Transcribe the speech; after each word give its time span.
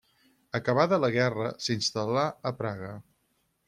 Acabada 0.59 0.99
la 1.03 1.11
guerra, 1.17 1.53
s'instal·là 1.67 2.27
a 2.53 2.57
Praga. 2.65 2.95